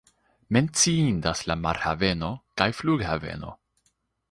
[0.55, 2.31] Menciindas la marhaveno
[2.63, 3.57] kaj flughaveno.